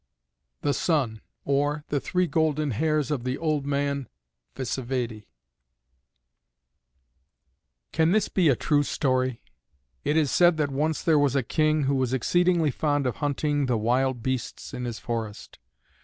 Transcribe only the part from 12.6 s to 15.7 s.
fond of hunting the wild beasts in his forests.